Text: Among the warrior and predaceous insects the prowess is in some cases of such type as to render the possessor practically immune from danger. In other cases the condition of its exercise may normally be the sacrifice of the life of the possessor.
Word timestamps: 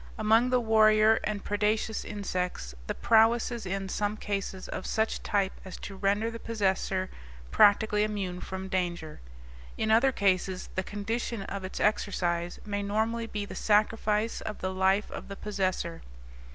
Among 0.17 0.49
the 0.49 0.59
warrior 0.59 1.19
and 1.25 1.43
predaceous 1.43 2.03
insects 2.03 2.73
the 2.87 2.95
prowess 2.95 3.51
is 3.51 3.67
in 3.67 3.87
some 3.87 4.17
cases 4.17 4.67
of 4.67 4.87
such 4.87 5.21
type 5.21 5.53
as 5.63 5.77
to 5.81 5.95
render 5.95 6.31
the 6.31 6.39
possessor 6.39 7.11
practically 7.51 8.01
immune 8.01 8.41
from 8.41 8.67
danger. 8.67 9.21
In 9.77 9.91
other 9.91 10.11
cases 10.11 10.69
the 10.73 10.81
condition 10.81 11.43
of 11.43 11.63
its 11.63 11.79
exercise 11.79 12.59
may 12.65 12.81
normally 12.81 13.27
be 13.27 13.45
the 13.45 13.53
sacrifice 13.53 14.41
of 14.41 14.57
the 14.57 14.73
life 14.73 15.11
of 15.11 15.27
the 15.27 15.35
possessor. 15.35 16.01